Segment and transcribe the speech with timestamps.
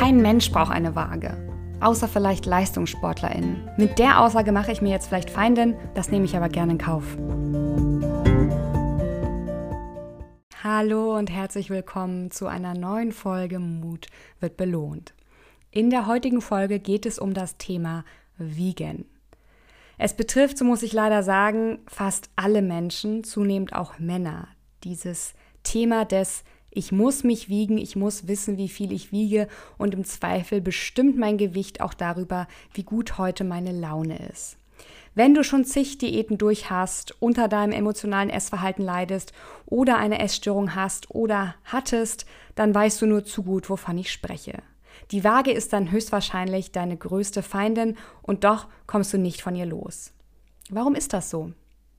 [0.00, 1.36] Kein Mensch braucht eine Waage.
[1.80, 3.68] Außer vielleicht LeistungssportlerInnen.
[3.76, 6.78] Mit der Aussage mache ich mir jetzt vielleicht Feindin, das nehme ich aber gerne in
[6.78, 7.04] Kauf.
[10.64, 14.06] Hallo und herzlich willkommen zu einer neuen Folge Mut
[14.40, 15.12] wird belohnt.
[15.70, 18.06] In der heutigen Folge geht es um das Thema
[18.38, 19.04] Vegan.
[19.98, 24.48] Es betrifft, so muss ich leider sagen, fast alle Menschen, zunehmend auch Männer.
[24.82, 29.94] Dieses Thema des ich muss mich wiegen, ich muss wissen, wie viel ich wiege und
[29.94, 34.56] im Zweifel bestimmt mein Gewicht auch darüber, wie gut heute meine Laune ist.
[35.14, 39.32] Wenn du schon zig Diäten durch hast, unter deinem emotionalen Essverhalten leidest
[39.66, 44.62] oder eine Essstörung hast oder hattest, dann weißt du nur zu gut, wovon ich spreche.
[45.10, 49.66] Die Waage ist dann höchstwahrscheinlich deine größte Feindin und doch kommst du nicht von ihr
[49.66, 50.12] los.
[50.70, 51.52] Warum ist das so?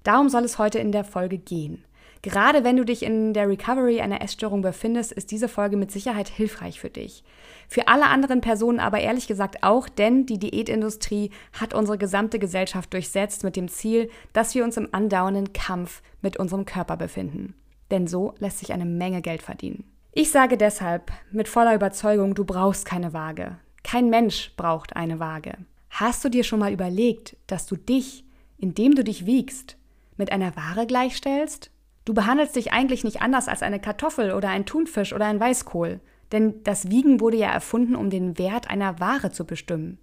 [0.04, 1.84] Darum soll es heute in der Folge gehen.
[2.24, 6.30] Gerade wenn du dich in der Recovery einer Essstörung befindest, ist diese Folge mit Sicherheit
[6.30, 7.24] hilfreich für dich.
[7.68, 12.94] Für alle anderen Personen aber ehrlich gesagt auch, denn die Diätindustrie hat unsere gesamte Gesellschaft
[12.94, 17.56] durchsetzt mit dem Ziel, dass wir uns im andauernden Kampf mit unserem Körper befinden.
[17.90, 19.84] Denn so lässt sich eine Menge Geld verdienen.
[20.14, 23.58] Ich sage deshalb mit voller Überzeugung, du brauchst keine Waage.
[23.84, 25.54] Kein Mensch braucht eine Waage.
[25.90, 28.26] Hast du dir schon mal überlegt, dass du dich,
[28.58, 29.78] indem du dich wiegst,
[30.18, 31.72] mit einer Ware gleichstellst?
[32.06, 36.00] Du behandelst dich eigentlich nicht anders als eine Kartoffel oder ein Thunfisch oder ein Weißkohl,
[36.32, 40.00] denn das Wiegen wurde ja erfunden, um den Wert einer Ware zu bestimmen.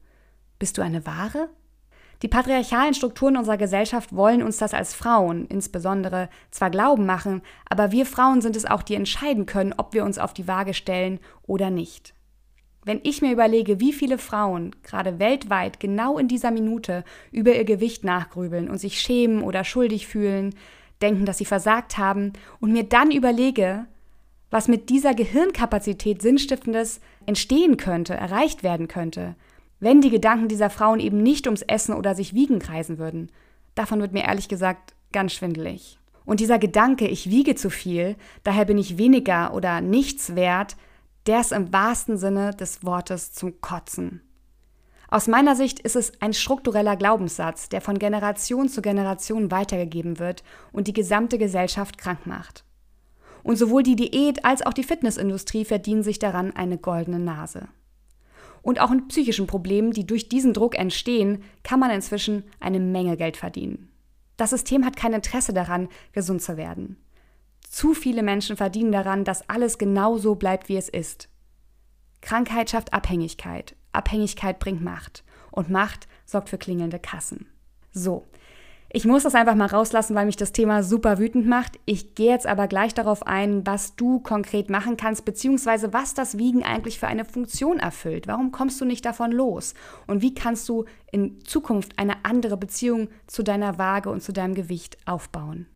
[0.58, 1.48] Bist du eine Ware?
[2.22, 7.92] Die patriarchalen Strukturen unserer Gesellschaft wollen uns das als Frauen insbesondere zwar glauben machen, aber
[7.92, 11.20] wir Frauen sind es auch, die entscheiden können, ob wir uns auf die Waage stellen
[11.46, 12.14] oder nicht.
[12.84, 17.64] Wenn ich mir überlege, wie viele Frauen gerade weltweit genau in dieser Minute über ihr
[17.64, 20.54] Gewicht nachgrübeln und sich schämen oder schuldig fühlen,
[21.02, 23.86] denken, dass sie versagt haben und mir dann überlege,
[24.50, 29.36] was mit dieser Gehirnkapazität Sinnstiftendes entstehen könnte, erreicht werden könnte,
[29.80, 33.30] wenn die Gedanken dieser Frauen eben nicht ums Essen oder sich wiegen kreisen würden.
[33.74, 35.98] Davon wird mir ehrlich gesagt ganz schwindelig.
[36.24, 40.76] Und dieser Gedanke, ich wiege zu viel, daher bin ich weniger oder nichts wert,
[41.26, 44.22] der ist im wahrsten Sinne des Wortes zum Kotzen.
[45.10, 50.42] Aus meiner Sicht ist es ein struktureller Glaubenssatz, der von Generation zu Generation weitergegeben wird
[50.70, 52.64] und die gesamte Gesellschaft krank macht.
[53.42, 57.68] Und sowohl die Diät als auch die Fitnessindustrie verdienen sich daran eine goldene Nase.
[58.60, 63.16] Und auch in psychischen Problemen, die durch diesen Druck entstehen, kann man inzwischen eine Menge
[63.16, 63.90] Geld verdienen.
[64.36, 66.98] Das System hat kein Interesse daran, gesund zu werden.
[67.66, 71.30] Zu viele Menschen verdienen daran, dass alles genau so bleibt, wie es ist.
[72.20, 77.46] Krankheit schafft Abhängigkeit, Abhängigkeit bringt Macht und Macht sorgt für klingelnde Kassen.
[77.90, 78.26] So,
[78.90, 81.78] ich muss das einfach mal rauslassen, weil mich das Thema super wütend macht.
[81.84, 86.38] Ich gehe jetzt aber gleich darauf ein, was du konkret machen kannst, beziehungsweise was das
[86.38, 88.26] Wiegen eigentlich für eine Funktion erfüllt.
[88.26, 89.74] Warum kommst du nicht davon los?
[90.06, 94.54] Und wie kannst du in Zukunft eine andere Beziehung zu deiner Waage und zu deinem
[94.54, 95.66] Gewicht aufbauen?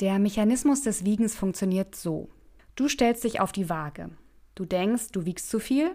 [0.00, 2.30] Der Mechanismus des Wiegens funktioniert so.
[2.80, 4.08] Du stellst dich auf die Waage.
[4.54, 5.94] Du denkst, du wiegst zu viel,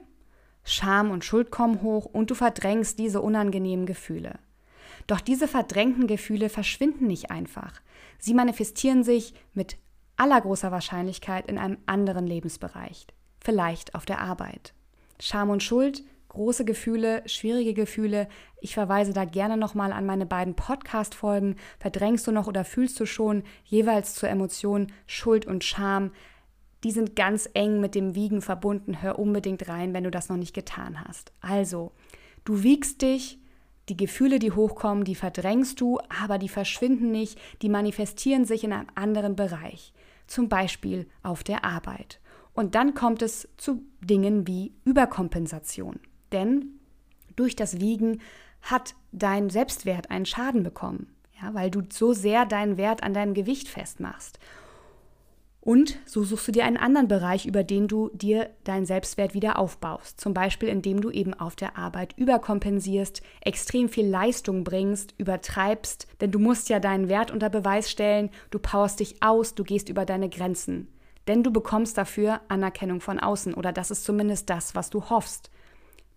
[0.63, 4.37] Scham und Schuld kommen hoch und du verdrängst diese unangenehmen Gefühle.
[5.07, 7.81] Doch diese verdrängten Gefühle verschwinden nicht einfach.
[8.19, 9.77] Sie manifestieren sich mit
[10.17, 13.07] allergroßer Wahrscheinlichkeit in einem anderen Lebensbereich,
[13.43, 14.75] vielleicht auf der Arbeit.
[15.19, 18.27] Scham und Schuld, große Gefühle, schwierige Gefühle.
[18.61, 21.55] Ich verweise da gerne nochmal an meine beiden Podcast-Folgen.
[21.79, 26.11] Verdrängst du noch oder fühlst du schon jeweils zur Emotion Schuld und Scham?
[26.85, 29.01] Die sind ganz eng mit dem Wiegen verbunden.
[29.01, 31.33] Hör unbedingt rein, wenn du das noch nicht getan hast.
[31.41, 31.91] Also,
[32.43, 33.39] du wiegst dich,
[33.89, 38.71] die Gefühle, die hochkommen, die verdrängst du, aber die verschwinden nicht, die manifestieren sich in
[38.71, 39.93] einem anderen Bereich,
[40.27, 42.19] zum Beispiel auf der Arbeit.
[42.53, 45.99] Und dann kommt es zu Dingen wie Überkompensation.
[46.31, 46.79] Denn
[47.35, 48.21] durch das Wiegen
[48.61, 53.33] hat dein Selbstwert einen Schaden bekommen, ja, weil du so sehr deinen Wert an deinem
[53.33, 54.37] Gewicht festmachst.
[55.65, 59.57] Und so suchst du dir einen anderen Bereich, über den du dir deinen Selbstwert wieder
[59.57, 60.21] aufbaust.
[60.21, 66.29] Zum Beispiel, indem du eben auf der Arbeit überkompensierst, extrem viel Leistung bringst, übertreibst, denn
[66.29, 70.05] du musst ja deinen Wert unter Beweis stellen, du powerst dich aus, du gehst über
[70.05, 70.87] deine Grenzen.
[71.27, 75.49] Denn du bekommst dafür Anerkennung von außen oder das ist zumindest das, was du hoffst.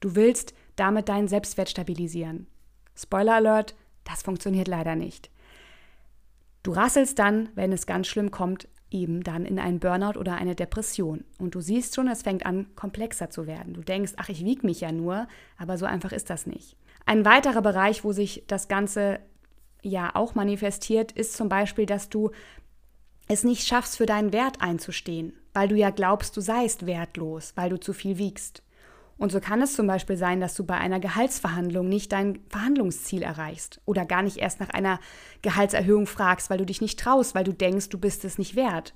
[0.00, 2.48] Du willst damit deinen Selbstwert stabilisieren.
[2.94, 3.74] Spoiler Alert,
[4.04, 5.30] das funktioniert leider nicht.
[6.62, 10.54] Du rasselst dann, wenn es ganz schlimm kommt, eben dann in einen Burnout oder eine
[10.54, 11.24] Depression.
[11.38, 13.74] Und du siehst schon, es fängt an, komplexer zu werden.
[13.74, 16.76] Du denkst, ach, ich wiege mich ja nur, aber so einfach ist das nicht.
[17.06, 19.20] Ein weiterer Bereich, wo sich das Ganze
[19.82, 22.30] ja auch manifestiert, ist zum Beispiel, dass du
[23.28, 27.70] es nicht schaffst, für deinen Wert einzustehen, weil du ja glaubst, du seist wertlos, weil
[27.70, 28.62] du zu viel wiegst.
[29.18, 33.22] Und so kann es zum Beispiel sein, dass du bei einer Gehaltsverhandlung nicht dein Verhandlungsziel
[33.22, 35.00] erreichst oder gar nicht erst nach einer
[35.42, 38.94] Gehaltserhöhung fragst, weil du dich nicht traust, weil du denkst, du bist es nicht wert.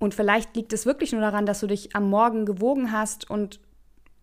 [0.00, 3.60] Und vielleicht liegt es wirklich nur daran, dass du dich am Morgen gewogen hast und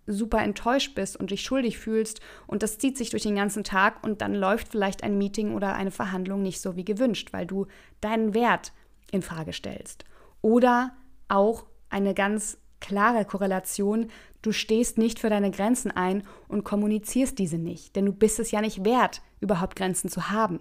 [0.08, 4.04] super enttäuscht bist und dich schuldig fühlst und das zieht sich durch den ganzen Tag
[4.04, 7.68] und dann läuft vielleicht ein Meeting oder eine Verhandlung nicht so wie gewünscht, weil du
[8.02, 8.74] deinen Wert
[9.12, 10.06] in Frage stellst.
[10.42, 10.92] Oder
[11.30, 14.10] auch eine ganz klare Korrelation,
[14.42, 18.52] du stehst nicht für deine Grenzen ein und kommunizierst diese nicht, denn du bist es
[18.52, 20.60] ja nicht wert, überhaupt Grenzen zu haben.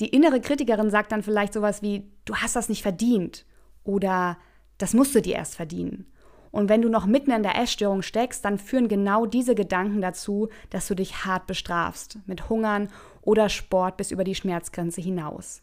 [0.00, 3.46] Die innere Kritikerin sagt dann vielleicht sowas wie, du hast das nicht verdient
[3.84, 4.36] oder
[4.78, 6.06] das musst du dir erst verdienen.
[6.50, 10.48] Und wenn du noch mitten in der Essstörung steckst, dann führen genau diese Gedanken dazu,
[10.70, 12.88] dass du dich hart bestrafst, mit Hungern
[13.20, 15.62] oder Sport bis über die Schmerzgrenze hinaus.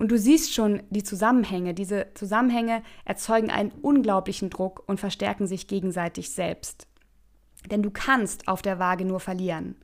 [0.00, 1.74] Und du siehst schon die Zusammenhänge.
[1.74, 6.86] Diese Zusammenhänge erzeugen einen unglaublichen Druck und verstärken sich gegenseitig selbst.
[7.70, 9.76] Denn du kannst auf der Waage nur verlieren.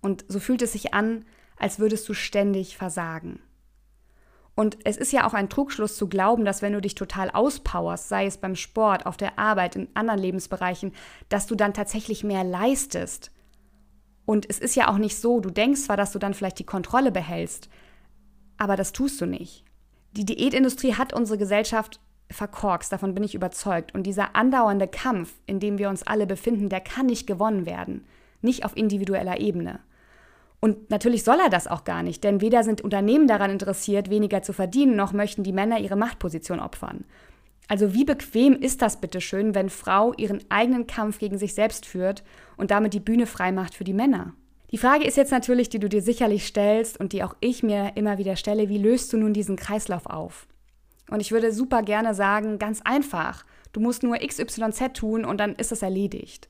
[0.00, 1.26] Und so fühlt es sich an,
[1.58, 3.38] als würdest du ständig versagen.
[4.54, 8.08] Und es ist ja auch ein Trugschluss zu glauben, dass wenn du dich total auspowerst,
[8.08, 10.94] sei es beim Sport, auf der Arbeit, in anderen Lebensbereichen,
[11.28, 13.30] dass du dann tatsächlich mehr leistest.
[14.24, 16.64] Und es ist ja auch nicht so, du denkst zwar, dass du dann vielleicht die
[16.64, 17.68] Kontrolle behältst,
[18.58, 19.64] aber das tust du nicht.
[20.12, 23.94] Die Diätindustrie hat unsere Gesellschaft verkorkst, davon bin ich überzeugt.
[23.94, 28.06] Und dieser andauernde Kampf, in dem wir uns alle befinden, der kann nicht gewonnen werden.
[28.42, 29.80] Nicht auf individueller Ebene.
[30.60, 34.42] Und natürlich soll er das auch gar nicht, denn weder sind Unternehmen daran interessiert, weniger
[34.42, 37.04] zu verdienen, noch möchten die Männer ihre Machtposition opfern.
[37.68, 41.84] Also wie bequem ist das bitte schön, wenn Frau ihren eigenen Kampf gegen sich selbst
[41.84, 42.22] führt
[42.56, 44.34] und damit die Bühne frei macht für die Männer?
[44.74, 47.92] Die Frage ist jetzt natürlich, die du dir sicherlich stellst und die auch ich mir
[47.94, 50.48] immer wieder stelle, wie löst du nun diesen Kreislauf auf?
[51.08, 55.54] Und ich würde super gerne sagen, ganz einfach, du musst nur XYZ tun und dann
[55.54, 56.48] ist es erledigt.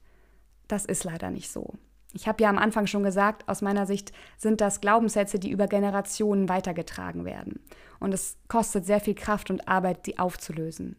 [0.68, 1.74] Das ist leider nicht so.
[2.14, 5.66] Ich habe ja am Anfang schon gesagt, aus meiner Sicht sind das Glaubenssätze, die über
[5.66, 7.60] Generationen weitergetragen werden.
[8.00, 10.96] Und es kostet sehr viel Kraft und Arbeit, die aufzulösen.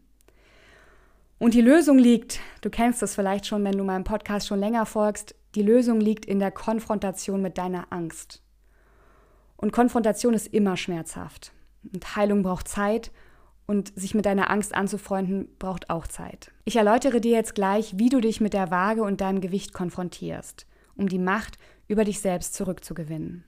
[1.40, 4.86] Und die Lösung liegt, du kennst es vielleicht schon, wenn du meinem Podcast schon länger
[4.86, 8.42] folgst, die Lösung liegt in der Konfrontation mit deiner Angst.
[9.56, 11.54] Und Konfrontation ist immer schmerzhaft.
[11.94, 13.12] Und Heilung braucht Zeit
[13.66, 16.52] und sich mit deiner Angst anzufreunden braucht auch Zeit.
[16.66, 20.68] Ich erläutere dir jetzt gleich, wie du dich mit der Waage und deinem Gewicht konfrontierst,
[20.98, 23.46] um die Macht über dich selbst zurückzugewinnen.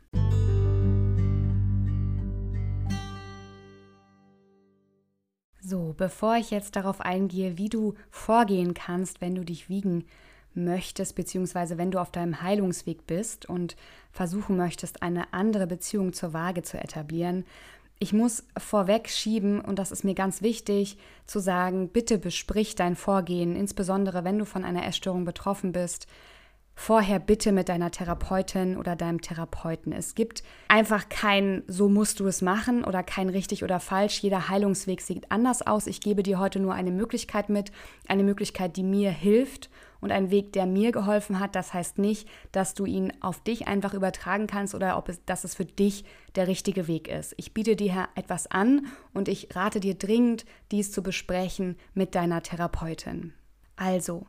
[5.60, 10.06] So, bevor ich jetzt darauf eingehe, wie du vorgehen kannst, wenn du dich wiegen
[10.58, 13.76] möchtest, beziehungsweise wenn du auf deinem Heilungsweg bist und
[14.12, 17.46] versuchen möchtest, eine andere Beziehung zur Waage zu etablieren,
[18.00, 22.96] ich muss vorweg schieben, und das ist mir ganz wichtig, zu sagen, bitte besprich dein
[22.96, 26.08] Vorgehen, insbesondere wenn du von einer Essstörung betroffen bist,
[26.80, 29.92] vorher bitte mit deiner Therapeutin oder deinem Therapeuten.
[29.92, 34.20] Es gibt einfach kein so musst du es machen oder kein richtig oder falsch.
[34.20, 35.88] Jeder Heilungsweg sieht anders aus.
[35.88, 37.72] Ich gebe dir heute nur eine Möglichkeit mit,
[38.08, 39.72] eine Möglichkeit, die mir hilft
[40.02, 41.56] und ein Weg, der mir geholfen hat.
[41.56, 45.46] Das heißt nicht, dass du ihn auf dich einfach übertragen kannst oder ob es, dass
[45.46, 47.34] es für dich der richtige Weg ist.
[47.38, 48.86] Ich biete dir etwas an
[49.16, 53.34] und ich rate dir dringend, dies zu besprechen mit deiner Therapeutin.
[53.76, 54.28] Also,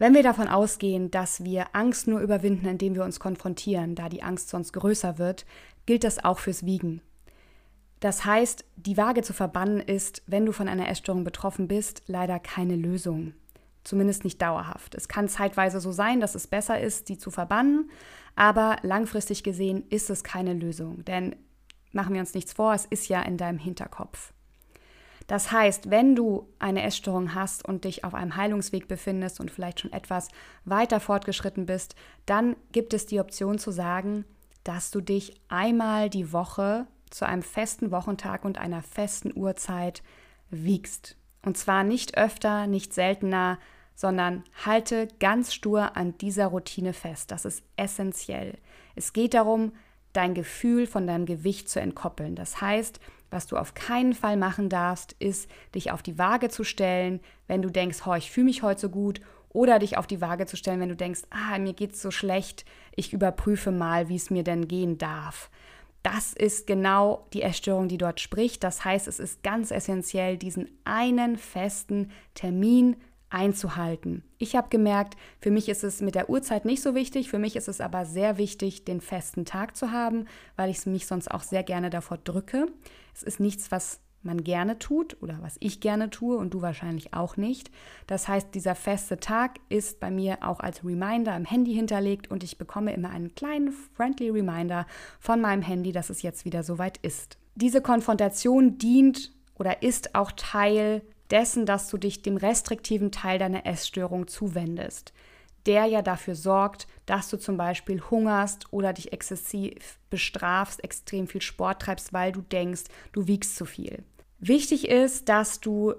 [0.00, 4.22] wenn wir davon ausgehen, dass wir Angst nur überwinden, indem wir uns konfrontieren, da die
[4.22, 5.44] Angst sonst größer wird,
[5.84, 7.02] gilt das auch fürs Wiegen.
[8.00, 12.38] Das heißt, die Waage zu verbannen ist, wenn du von einer Essstörung betroffen bist, leider
[12.38, 13.34] keine Lösung.
[13.84, 14.94] Zumindest nicht dauerhaft.
[14.94, 17.90] Es kann zeitweise so sein, dass es besser ist, die zu verbannen,
[18.36, 21.04] aber langfristig gesehen ist es keine Lösung.
[21.04, 21.36] Denn
[21.92, 24.32] machen wir uns nichts vor, es ist ja in deinem Hinterkopf.
[25.30, 29.78] Das heißt, wenn du eine Essstörung hast und dich auf einem Heilungsweg befindest und vielleicht
[29.78, 30.26] schon etwas
[30.64, 31.94] weiter fortgeschritten bist,
[32.26, 34.24] dann gibt es die Option zu sagen,
[34.64, 40.02] dass du dich einmal die Woche zu einem festen Wochentag und einer festen Uhrzeit
[40.50, 41.16] wiegst.
[41.46, 43.60] Und zwar nicht öfter, nicht seltener,
[43.94, 47.30] sondern halte ganz stur an dieser Routine fest.
[47.30, 48.58] Das ist essentiell.
[48.96, 49.74] Es geht darum,
[50.12, 52.34] dein Gefühl von deinem Gewicht zu entkoppeln.
[52.34, 53.00] Das heißt,
[53.30, 57.62] was du auf keinen Fall machen darfst, ist, dich auf die Waage zu stellen, wenn
[57.62, 59.20] du denkst, ich fühle mich heute so gut,
[59.52, 62.64] oder dich auf die Waage zu stellen, wenn du denkst, ah, mir geht's so schlecht,
[62.94, 65.50] ich überprüfe mal, wie es mir denn gehen darf.
[66.02, 68.64] Das ist genau die Erstörung, die dort spricht.
[68.64, 72.96] Das heißt, es ist ganz essentiell, diesen einen festen Termin
[73.30, 74.22] einzuhalten.
[74.38, 77.56] Ich habe gemerkt, für mich ist es mit der Uhrzeit nicht so wichtig, für mich
[77.56, 81.42] ist es aber sehr wichtig, den festen Tag zu haben, weil ich mich sonst auch
[81.42, 82.66] sehr gerne davor drücke.
[83.14, 87.14] Es ist nichts, was man gerne tut oder was ich gerne tue und du wahrscheinlich
[87.14, 87.70] auch nicht.
[88.06, 92.44] Das heißt, dieser feste Tag ist bei mir auch als Reminder im Handy hinterlegt und
[92.44, 94.86] ich bekomme immer einen kleinen friendly Reminder
[95.18, 97.38] von meinem Handy, dass es jetzt wieder soweit ist.
[97.54, 103.66] Diese Konfrontation dient oder ist auch Teil dessen, dass du dich dem restriktiven Teil deiner
[103.66, 105.12] Essstörung zuwendest,
[105.66, 111.42] der ja dafür sorgt, dass du zum Beispiel hungerst oder dich exzessiv bestrafst, extrem viel
[111.42, 114.02] Sport treibst, weil du denkst, du wiegst zu viel.
[114.38, 115.94] Wichtig ist, dass du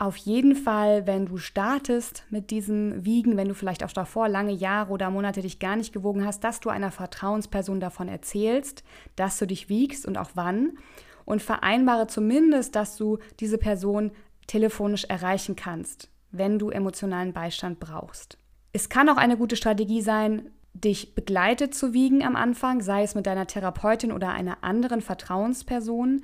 [0.00, 4.52] auf jeden Fall, wenn du startest mit diesem Wiegen, wenn du vielleicht auch davor lange
[4.52, 8.84] Jahre oder Monate dich gar nicht gewogen hast, dass du einer Vertrauensperson davon erzählst,
[9.16, 10.78] dass du dich wiegst und auch wann
[11.24, 14.12] und vereinbare zumindest, dass du diese Person
[14.48, 18.36] telefonisch erreichen kannst, wenn du emotionalen Beistand brauchst.
[18.72, 23.14] Es kann auch eine gute Strategie sein, dich begleitet zu wiegen am Anfang, sei es
[23.14, 26.22] mit deiner Therapeutin oder einer anderen Vertrauensperson.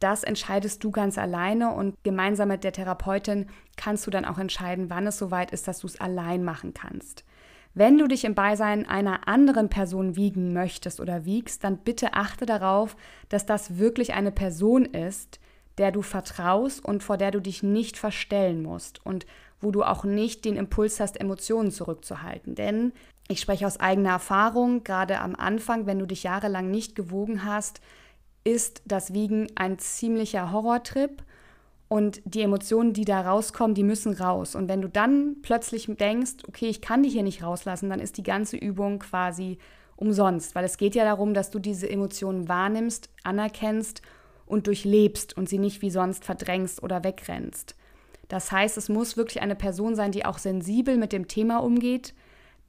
[0.00, 3.46] Das entscheidest du ganz alleine und gemeinsam mit der Therapeutin
[3.76, 7.24] kannst du dann auch entscheiden, wann es soweit ist, dass du es allein machen kannst.
[7.74, 12.46] Wenn du dich im Beisein einer anderen Person wiegen möchtest oder wiegst, dann bitte achte
[12.46, 12.96] darauf,
[13.28, 15.38] dass das wirklich eine Person ist,
[15.78, 19.26] der du vertraust und vor der du dich nicht verstellen musst und
[19.60, 22.54] wo du auch nicht den Impuls hast, Emotionen zurückzuhalten.
[22.54, 22.92] Denn
[23.28, 27.80] ich spreche aus eigener Erfahrung, gerade am Anfang, wenn du dich jahrelang nicht gewogen hast,
[28.44, 31.22] ist das Wiegen ein ziemlicher Horrortrip
[31.88, 34.54] und die Emotionen, die da rauskommen, die müssen raus.
[34.54, 38.16] Und wenn du dann plötzlich denkst, okay, ich kann die hier nicht rauslassen, dann ist
[38.16, 39.58] die ganze Übung quasi
[39.96, 44.00] umsonst, weil es geht ja darum, dass du diese Emotionen wahrnimmst, anerkennst
[44.48, 47.76] und durchlebst und sie nicht wie sonst verdrängst oder wegrennst.
[48.28, 52.14] Das heißt, es muss wirklich eine Person sein, die auch sensibel mit dem Thema umgeht,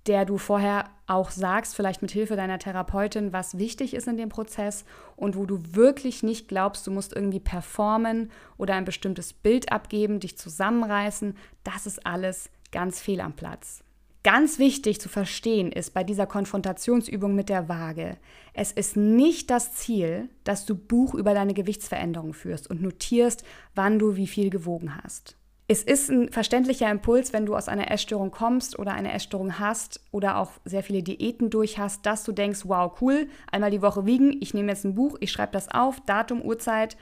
[0.07, 4.29] der du vorher auch sagst, vielleicht mit Hilfe deiner Therapeutin, was wichtig ist in dem
[4.29, 4.85] Prozess
[5.17, 10.19] und wo du wirklich nicht glaubst, du musst irgendwie performen oder ein bestimmtes Bild abgeben,
[10.19, 11.35] dich zusammenreißen.
[11.63, 13.83] Das ist alles ganz fehl am Platz.
[14.23, 18.17] Ganz wichtig zu verstehen ist bei dieser Konfrontationsübung mit der Waage,
[18.53, 23.45] es ist nicht das Ziel, dass du Buch über deine Gewichtsveränderung führst und notierst,
[23.75, 25.37] wann du wie viel gewogen hast.
[25.71, 30.01] Es ist ein verständlicher Impuls, wenn du aus einer Essstörung kommst oder eine Essstörung hast
[30.11, 34.05] oder auch sehr viele Diäten durch hast, dass du denkst, wow, cool, einmal die Woche
[34.05, 36.97] wiegen, ich nehme jetzt ein Buch, ich schreibe das auf, Datum, Uhrzeit,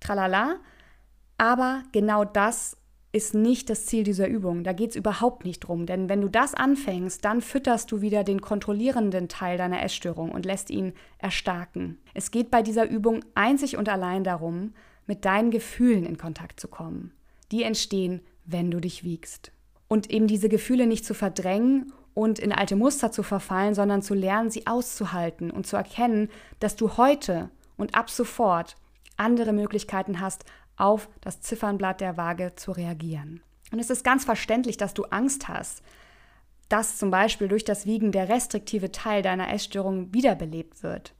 [0.00, 0.56] tralala.
[1.38, 2.78] Aber genau das
[3.16, 4.62] ist nicht das Ziel dieser Übung.
[4.62, 5.86] Da geht es überhaupt nicht drum.
[5.86, 10.44] Denn wenn du das anfängst, dann fütterst du wieder den kontrollierenden Teil deiner Essstörung und
[10.44, 11.98] lässt ihn erstarken.
[12.12, 14.74] Es geht bei dieser Übung einzig und allein darum,
[15.06, 17.12] mit deinen Gefühlen in Kontakt zu kommen.
[17.52, 19.50] Die entstehen, wenn du dich wiegst.
[19.88, 24.12] Und eben diese Gefühle nicht zu verdrängen und in alte Muster zu verfallen, sondern zu
[24.12, 26.28] lernen, sie auszuhalten und zu erkennen,
[26.60, 28.76] dass du heute und ab sofort
[29.16, 30.44] andere Möglichkeiten hast,
[30.76, 33.40] auf das Ziffernblatt der Waage zu reagieren.
[33.72, 35.82] Und es ist ganz verständlich, dass du Angst hast,
[36.68, 41.14] dass zum Beispiel durch das Wiegen der restriktive Teil deiner Essstörung wiederbelebt wird.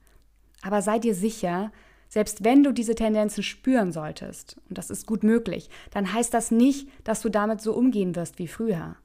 [0.61, 1.71] Aber sei dir sicher,
[2.09, 6.51] selbst wenn du diese Tendenzen spüren solltest, und das ist gut möglich, dann heißt das
[6.51, 8.95] nicht, dass du damit so umgehen wirst wie früher.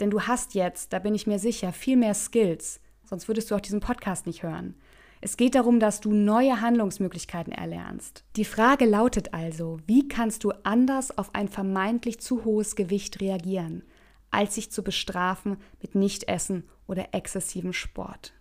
[0.00, 3.54] Denn du hast jetzt, da bin ich mir sicher, viel mehr Skills, sonst würdest du
[3.54, 4.74] auch diesen Podcast nicht hören.
[5.22, 8.24] Es geht darum, dass du neue Handlungsmöglichkeiten erlernst.
[8.36, 13.82] Die Frage lautet also, wie kannst du anders auf ein vermeintlich zu hohes Gewicht reagieren,
[14.30, 18.32] als sich zu bestrafen mit Nichtessen oder exzessivem Sport?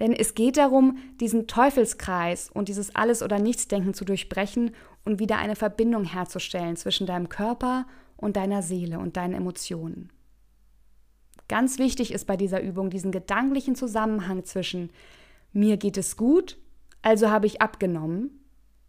[0.00, 4.72] Denn es geht darum, diesen Teufelskreis und dieses Alles- oder Nichtsdenken zu durchbrechen
[5.04, 7.86] und wieder eine Verbindung herzustellen zwischen deinem Körper
[8.16, 10.10] und deiner Seele und deinen Emotionen.
[11.48, 14.90] Ganz wichtig ist bei dieser Übung diesen gedanklichen Zusammenhang zwischen
[15.54, 16.58] mir geht es gut,
[17.00, 18.30] also habe ich abgenommen.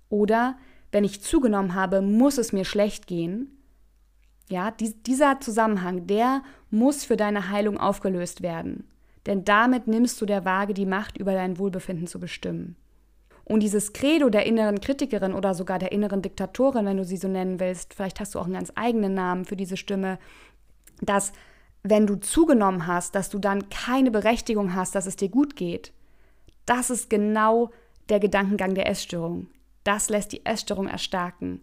[0.09, 0.57] Oder
[0.91, 3.57] wenn ich zugenommen habe, muss es mir schlecht gehen.
[4.49, 8.87] Ja, die, dieser Zusammenhang, der muss für deine Heilung aufgelöst werden.
[9.25, 12.75] Denn damit nimmst du der Waage die Macht, über dein Wohlbefinden zu bestimmen.
[13.43, 17.27] Und dieses Credo der inneren Kritikerin oder sogar der inneren Diktatorin, wenn du sie so
[17.27, 20.17] nennen willst, vielleicht hast du auch einen ganz eigenen Namen für diese Stimme,
[21.01, 21.31] dass
[21.83, 25.93] wenn du zugenommen hast, dass du dann keine Berechtigung hast, dass es dir gut geht,
[26.65, 27.71] das ist genau
[28.09, 29.47] der Gedankengang der Essstörung.
[29.83, 31.61] Das lässt die Essstörung erstarken.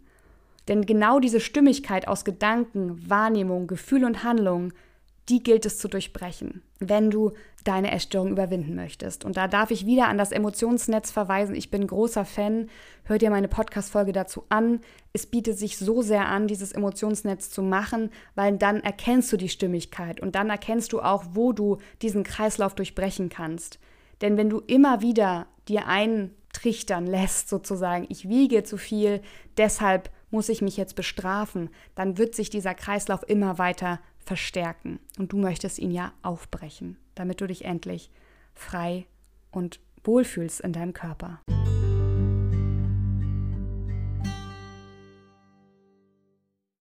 [0.68, 4.72] Denn genau diese Stimmigkeit aus Gedanken, Wahrnehmung, Gefühl und Handlung,
[5.28, 7.32] die gilt es zu durchbrechen, wenn du
[7.64, 9.24] deine Essstörung überwinden möchtest.
[9.24, 11.54] Und da darf ich wieder an das Emotionsnetz verweisen.
[11.54, 12.68] Ich bin großer Fan.
[13.04, 14.80] Hör dir meine Podcast-Folge dazu an.
[15.12, 19.48] Es bietet sich so sehr an, dieses Emotionsnetz zu machen, weil dann erkennst du die
[19.48, 23.78] Stimmigkeit und dann erkennst du auch, wo du diesen Kreislauf durchbrechen kannst.
[24.22, 29.20] Denn wenn du immer wieder dir ein trichtern lässt, sozusagen, ich wiege zu viel,
[29.56, 35.00] deshalb muss ich mich jetzt bestrafen, dann wird sich dieser Kreislauf immer weiter verstärken.
[35.18, 38.10] Und du möchtest ihn ja aufbrechen, damit du dich endlich
[38.54, 39.06] frei
[39.50, 41.40] und wohlfühlst in deinem Körper.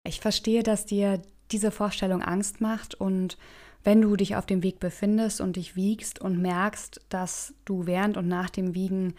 [0.05, 3.39] Ich verstehe, dass dir diese Vorstellung Angst macht und
[3.85, 8.17] wenn du dich auf dem Weg befindest und dich wiegst und merkst, dass du während
[8.17, 9.15] und nach dem Wiegen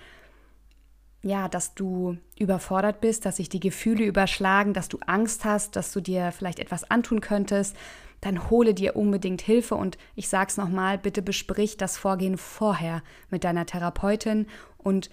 [1.23, 5.91] ja, dass du überfordert bist, dass sich die Gefühle überschlagen, dass du Angst hast, dass
[5.91, 7.75] du dir vielleicht etwas antun könntest,
[8.21, 13.43] dann hole dir unbedingt Hilfe und ich sag's nochmal, bitte besprich das Vorgehen vorher mit
[13.43, 15.09] deiner Therapeutin und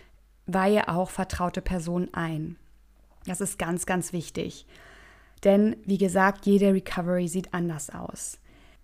[0.47, 2.57] weihe auch vertraute Personen ein.
[3.27, 4.67] Das ist ganz, ganz wichtig.
[5.45, 8.39] Denn, wie gesagt, jede Recovery sieht anders aus.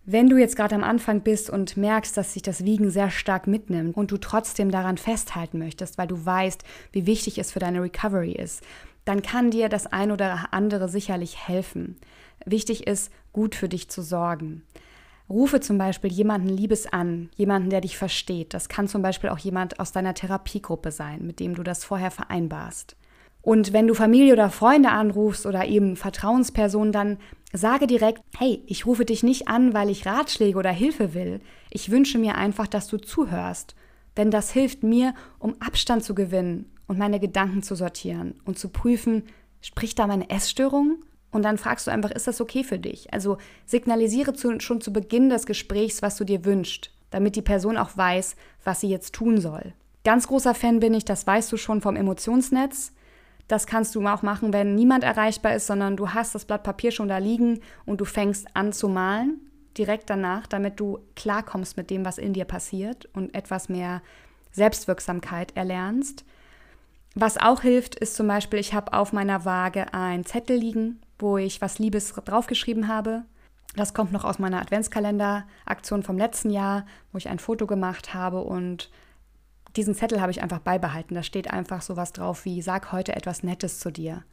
[0.06, 3.46] Wenn du jetzt gerade am Anfang bist und merkst, dass sich das Wiegen sehr stark
[3.46, 7.82] mitnimmt und du trotzdem daran festhalten möchtest, weil du weißt, wie wichtig es für deine
[7.82, 8.62] Recovery ist,
[9.06, 11.96] dann kann dir das ein oder andere sicherlich helfen.
[12.44, 14.62] Wichtig ist, gut für dich zu sorgen.
[15.30, 18.52] Rufe zum Beispiel jemanden Liebes an, jemanden, der dich versteht.
[18.52, 22.10] Das kann zum Beispiel auch jemand aus deiner Therapiegruppe sein, mit dem du das vorher
[22.10, 22.94] vereinbarst.
[23.40, 27.18] Und wenn du Familie oder Freunde anrufst oder eben Vertrauenspersonen, dann
[27.56, 31.40] sage direkt, hey, ich rufe dich nicht an, weil ich Ratschläge oder Hilfe will.
[31.70, 33.74] Ich wünsche mir einfach, dass du zuhörst.
[34.16, 38.68] Denn das hilft mir, um Abstand zu gewinnen und meine Gedanken zu sortieren und zu
[38.68, 39.24] prüfen,
[39.60, 41.04] spricht da meine Essstörung?
[41.30, 43.12] Und dann fragst du einfach, ist das okay für dich?
[43.12, 47.76] Also signalisiere zu, schon zu Beginn des Gesprächs, was du dir wünschst, damit die Person
[47.76, 49.72] auch weiß, was sie jetzt tun soll.
[50.04, 52.92] Ganz großer Fan bin ich, das weißt du schon vom Emotionsnetz.
[53.48, 56.92] Das kannst du auch machen, wenn niemand erreichbar ist, sondern du hast das Blatt Papier
[56.92, 59.40] schon da liegen und du fängst an zu malen
[59.76, 64.02] direkt danach, damit du klarkommst mit dem, was in dir passiert und etwas mehr
[64.52, 66.24] Selbstwirksamkeit erlernst.
[67.14, 71.38] Was auch hilft, ist zum Beispiel, ich habe auf meiner Waage ein Zettel liegen, wo
[71.38, 73.24] ich was Liebes draufgeschrieben habe.
[73.76, 78.42] Das kommt noch aus meiner Adventskalender-Aktion vom letzten Jahr, wo ich ein Foto gemacht habe
[78.42, 78.90] und
[79.76, 81.14] diesen Zettel habe ich einfach beibehalten.
[81.14, 84.24] Da steht einfach sowas drauf wie, sag heute etwas Nettes zu dir.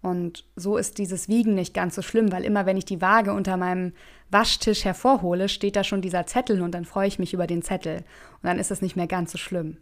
[0.00, 3.32] Und so ist dieses Wiegen nicht ganz so schlimm, weil immer wenn ich die Waage
[3.32, 3.92] unter meinem
[4.30, 7.96] Waschtisch hervorhole, steht da schon dieser Zettel und dann freue ich mich über den Zettel.
[7.96, 9.78] Und dann ist es nicht mehr ganz so schlimm.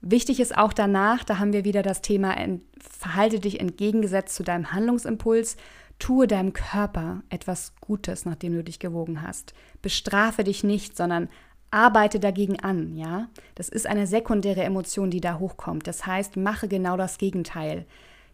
[0.00, 2.36] Wichtig ist auch danach, da haben wir wieder das Thema,
[2.78, 5.56] verhalte dich entgegengesetzt zu deinem Handlungsimpuls,
[5.98, 9.54] tue deinem Körper etwas Gutes, nachdem du dich gewogen hast.
[9.80, 11.28] Bestrafe dich nicht, sondern
[11.72, 13.28] arbeite dagegen an, ja?
[13.54, 15.86] Das ist eine sekundäre Emotion, die da hochkommt.
[15.86, 17.86] Das heißt, mache genau das Gegenteil.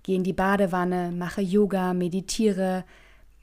[0.03, 2.85] Geh in die Badewanne, mache Yoga, meditiere,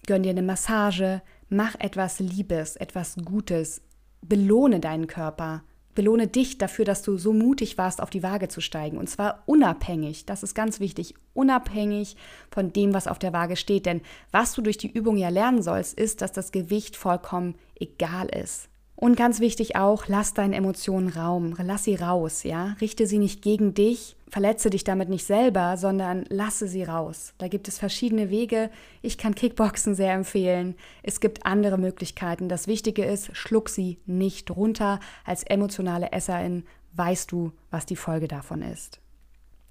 [0.05, 3.81] gönn dir eine Massage, mach etwas Liebes, etwas Gutes,
[4.21, 8.60] belohne deinen Körper, belohne dich dafür, dass du so mutig warst, auf die Waage zu
[8.60, 8.97] steigen.
[8.97, 12.17] Und zwar unabhängig, das ist ganz wichtig, unabhängig
[12.51, 13.86] von dem, was auf der Waage steht.
[13.86, 18.27] Denn was du durch die Übung ja lernen sollst, ist, dass das Gewicht vollkommen egal
[18.27, 18.67] ist.
[18.95, 22.75] Und ganz wichtig auch, lass deinen Emotionen Raum, lass sie raus, ja.
[22.79, 27.34] Richte sie nicht gegen dich, verletze dich damit nicht selber, sondern lasse sie raus.
[27.38, 28.69] Da gibt es verschiedene Wege.
[29.01, 30.75] Ich kann Kickboxen sehr empfehlen.
[31.03, 32.47] Es gibt andere Möglichkeiten.
[32.47, 35.01] Das Wichtige ist, schluck sie nicht runter.
[35.25, 39.01] Als emotionale Esserin weißt du, was die Folge davon ist.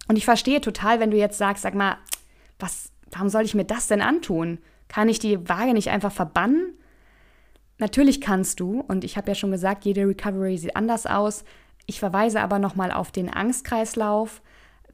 [0.07, 1.97] Und ich verstehe total, wenn du jetzt sagst, sag mal,
[2.59, 4.59] was, warum soll ich mir das denn antun?
[4.89, 6.75] Kann ich die Waage nicht einfach verbannen?
[7.79, 11.45] Natürlich kannst du, und ich habe ja schon gesagt, jede Recovery sieht anders aus.
[11.87, 14.43] Ich verweise aber nochmal auf den Angstkreislauf.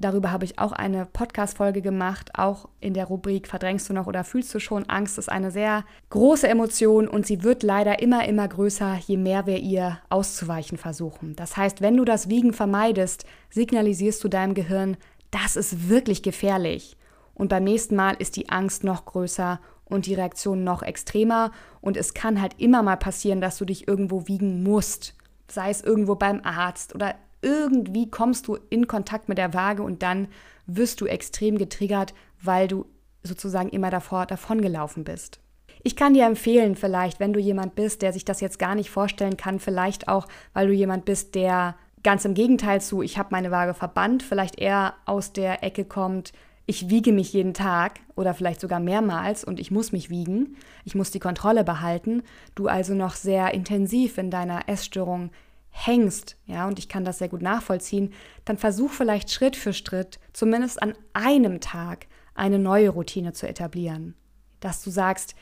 [0.00, 4.24] Darüber habe ich auch eine Podcast-Folge gemacht, auch in der Rubrik Verdrängst du noch oder
[4.24, 4.88] fühlst du schon?
[4.88, 9.46] Angst ist eine sehr große Emotion und sie wird leider immer, immer größer, je mehr
[9.46, 11.36] wir ihr auszuweichen versuchen.
[11.36, 14.96] Das heißt, wenn du das Wiegen vermeidest, signalisierst du deinem Gehirn,
[15.30, 16.96] das ist wirklich gefährlich.
[17.34, 21.52] Und beim nächsten Mal ist die Angst noch größer und die Reaktion noch extremer.
[21.80, 25.14] Und es kann halt immer mal passieren, dass du dich irgendwo wiegen musst.
[25.48, 30.02] Sei es irgendwo beim Arzt oder irgendwie kommst du in Kontakt mit der Waage und
[30.02, 30.28] dann
[30.66, 32.86] wirst du extrem getriggert, weil du
[33.22, 35.40] sozusagen immer davor davongelaufen bist.
[35.82, 38.90] Ich kann dir empfehlen, vielleicht, wenn du jemand bist, der sich das jetzt gar nicht
[38.90, 43.30] vorstellen kann, vielleicht auch, weil du jemand bist, der ganz im Gegenteil zu, ich habe
[43.32, 46.32] meine Waage verbannt, vielleicht eher aus der Ecke kommt,
[46.66, 50.94] ich wiege mich jeden Tag oder vielleicht sogar mehrmals und ich muss mich wiegen, ich
[50.94, 52.22] muss die Kontrolle behalten,
[52.54, 55.30] du also noch sehr intensiv in deiner Essstörung
[55.70, 58.12] hängst, ja, und ich kann das sehr gut nachvollziehen,
[58.44, 64.14] dann versuch vielleicht Schritt für Schritt, zumindest an einem Tag, eine neue Routine zu etablieren.
[64.60, 65.34] Dass du sagst,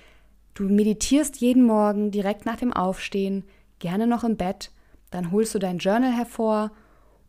[0.55, 3.45] du meditierst jeden Morgen direkt nach dem Aufstehen,
[3.79, 4.71] gerne noch im Bett,
[5.11, 6.73] dann holst du dein Journal hervor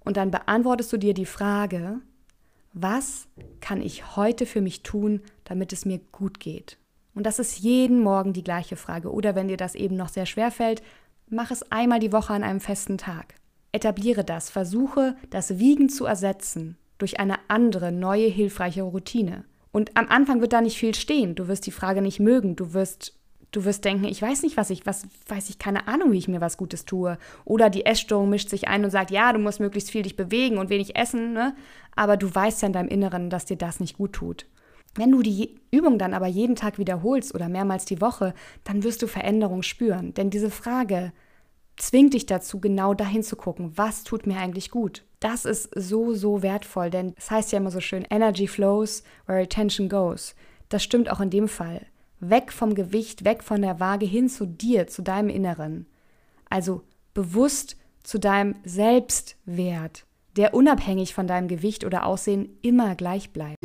[0.03, 2.01] und dann beantwortest du dir die Frage,
[2.81, 3.27] was
[3.59, 6.77] kann ich heute für mich tun, damit es mir gut geht?
[7.13, 9.11] Und das ist jeden Morgen die gleiche Frage.
[9.11, 10.81] Oder wenn dir das eben noch sehr schwer fällt,
[11.27, 13.35] mach es einmal die Woche an einem festen Tag.
[13.71, 19.45] Etabliere das, versuche das Wiegen zu ersetzen durch eine andere, neue, hilfreiche Routine.
[19.71, 21.35] Und am Anfang wird da nicht viel stehen.
[21.35, 22.55] Du wirst die Frage nicht mögen.
[22.55, 23.18] Du wirst,
[23.51, 26.27] du wirst denken, ich weiß nicht, was ich, was weiß ich, keine Ahnung, wie ich
[26.27, 27.17] mir was Gutes tue.
[27.45, 30.57] Oder die Essstörung mischt sich ein und sagt, ja, du musst möglichst viel dich bewegen
[30.57, 31.55] und wenig essen, ne?
[31.95, 34.45] Aber du weißt ja in deinem Inneren, dass dir das nicht gut tut.
[34.95, 38.33] Wenn du die Übung dann aber jeden Tag wiederholst oder mehrmals die Woche,
[38.63, 40.13] dann wirst du Veränderung spüren.
[40.13, 41.11] Denn diese Frage
[41.77, 45.03] zwingt dich dazu, genau dahin zu gucken, was tut mir eigentlich gut.
[45.19, 49.41] Das ist so, so wertvoll, denn es heißt ja immer so schön, Energy flows where
[49.41, 50.35] attention goes.
[50.69, 51.85] Das stimmt auch in dem Fall.
[52.19, 55.85] Weg vom Gewicht, weg von der Waage hin zu dir, zu deinem Inneren.
[56.49, 56.81] Also
[57.13, 60.05] bewusst zu deinem Selbstwert,
[60.35, 63.57] der unabhängig von deinem Gewicht oder Aussehen immer gleich bleibt.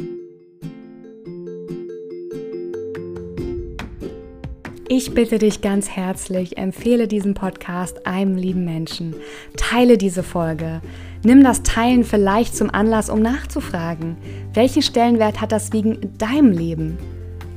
[4.86, 9.16] Ich bitte dich ganz herzlich, empfehle diesen Podcast einem lieben Menschen.
[9.56, 10.82] Teile diese Folge.
[11.24, 14.16] Nimm das Teilen vielleicht zum Anlass, um nachzufragen,
[14.52, 16.98] welchen Stellenwert hat das Wiegen in deinem Leben?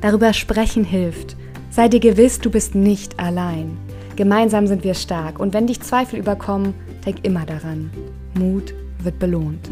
[0.01, 1.35] Darüber sprechen hilft.
[1.69, 3.77] Sei dir gewiss, du bist nicht allein.
[4.15, 6.73] Gemeinsam sind wir stark und wenn dich Zweifel überkommen,
[7.05, 7.91] denk immer daran.
[8.33, 9.69] Mut wird belohnt.